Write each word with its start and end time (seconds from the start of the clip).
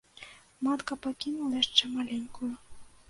Матка 0.67 0.97
пакінула 1.03 1.61
яшчэ 1.65 1.83
маленькаю. 1.99 2.53